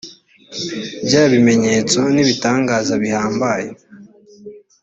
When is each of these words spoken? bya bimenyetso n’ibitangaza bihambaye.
bya 1.05 1.23
bimenyetso 1.31 1.99
n’ibitangaza 2.13 2.93
bihambaye. 3.03 3.67